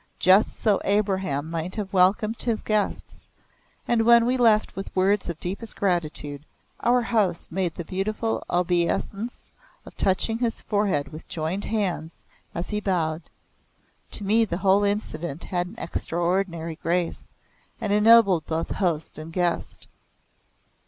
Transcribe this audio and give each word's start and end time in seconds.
Just 0.17 0.53
so 0.53 0.81
Abraham 0.83 1.51
might 1.51 1.75
have 1.75 1.93
welcomed 1.93 2.41
his 2.41 2.63
guests, 2.63 3.27
and 3.87 4.01
when 4.01 4.25
we 4.25 4.35
left 4.35 4.75
with 4.75 4.89
words 4.95 5.29
of 5.29 5.39
deepest 5.39 5.75
gratitude, 5.75 6.43
our 6.79 7.03
host 7.03 7.51
made 7.51 7.75
the 7.75 7.85
beautiful 7.85 8.43
obeisance 8.49 9.51
of 9.85 9.95
touching 9.95 10.39
his 10.39 10.63
forehead 10.63 11.09
with 11.09 11.27
joined 11.27 11.65
hands 11.65 12.23
as 12.55 12.71
he 12.71 12.79
bowed. 12.81 13.21
To 14.13 14.23
me 14.23 14.43
the 14.43 14.57
whole 14.57 14.83
incident 14.83 15.43
had 15.43 15.67
an 15.67 15.75
extraordinary 15.77 16.77
grace, 16.77 17.29
and 17.79 17.93
ennobled 17.93 18.47
both 18.47 18.69
host 18.69 19.19
and 19.19 19.31
guest. 19.31 19.87